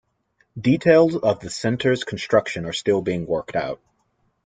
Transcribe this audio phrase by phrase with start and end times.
[0.59, 3.79] Details of the Center's construction are still being worked out.